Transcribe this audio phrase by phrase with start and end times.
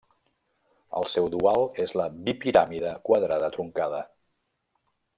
[0.99, 4.05] El seu dual és la bipiràmide quadrada truncada.